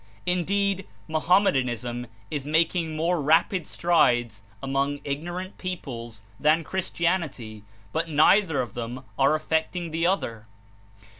[0.25, 7.61] In deed, Mohammedanism Is making more rapid strides among Ignorant peoples than Christianity,
[7.93, 10.47] but neither of them are affecting the other.